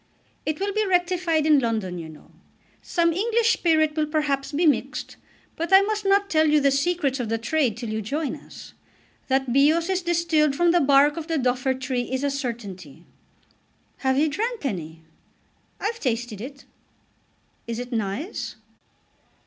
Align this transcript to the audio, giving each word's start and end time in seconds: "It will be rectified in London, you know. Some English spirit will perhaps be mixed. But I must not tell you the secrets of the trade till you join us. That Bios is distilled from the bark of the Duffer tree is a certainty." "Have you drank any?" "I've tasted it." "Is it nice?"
"It 0.47 0.59
will 0.59 0.73
be 0.73 0.83
rectified 0.83 1.45
in 1.45 1.59
London, 1.59 1.99
you 1.99 2.09
know. 2.09 2.31
Some 2.81 3.13
English 3.13 3.53
spirit 3.53 3.95
will 3.95 4.07
perhaps 4.07 4.51
be 4.51 4.65
mixed. 4.65 5.15
But 5.55 5.71
I 5.71 5.83
must 5.83 6.05
not 6.05 6.27
tell 6.27 6.47
you 6.47 6.59
the 6.59 6.71
secrets 6.71 7.19
of 7.19 7.29
the 7.29 7.37
trade 7.37 7.77
till 7.77 7.89
you 7.91 8.01
join 8.01 8.35
us. 8.35 8.73
That 9.27 9.53
Bios 9.53 9.91
is 9.91 10.01
distilled 10.01 10.55
from 10.55 10.71
the 10.71 10.81
bark 10.81 11.17
of 11.17 11.27
the 11.27 11.37
Duffer 11.37 11.75
tree 11.75 12.11
is 12.11 12.23
a 12.23 12.31
certainty." 12.31 13.05
"Have 13.97 14.17
you 14.17 14.27
drank 14.27 14.65
any?" 14.65 15.03
"I've 15.79 15.99
tasted 15.99 16.41
it." 16.41 16.65
"Is 17.67 17.77
it 17.77 17.91
nice?" 17.91 18.55